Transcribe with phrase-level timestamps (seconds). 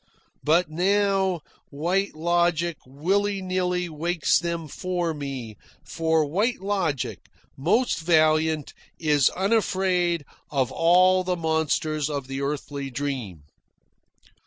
[0.43, 7.19] But now White Logic willy nilly wakes them for me, for White Logic,
[7.55, 13.43] most valiant, is unafraid of all the monsters of the earthly dream.